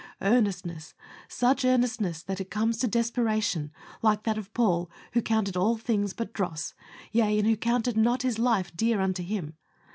[0.23, 0.95] Earnestness
[1.27, 6.11] such earnestness that it comes to desperation like that of Paul, who counted all things
[6.15, 6.73] but dross;
[7.11, 9.57] yea, and who counted not his life dear unto him.